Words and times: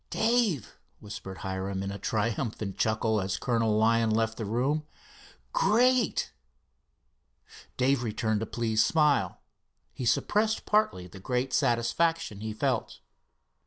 "Dave," 0.09 0.79
whispered 0.99 1.37
Hiram 1.45 1.83
in 1.83 1.91
a 1.91 1.99
triumphant 1.99 2.75
chuckle, 2.79 3.21
as 3.21 3.37
Colonel 3.37 3.77
Lyon 3.77 4.09
left 4.09 4.35
the 4.39 4.45
room. 4.45 4.87
"Great!" 5.53 6.33
Dave 7.77 8.01
returned 8.01 8.41
a 8.41 8.47
pleased 8.47 8.83
smile. 8.87 9.41
He 9.93 10.07
suppressed 10.07 10.65
partly 10.65 11.05
the 11.05 11.19
great 11.19 11.53
satisfaction 11.53 12.39
he 12.39 12.51
felt. 12.51 12.97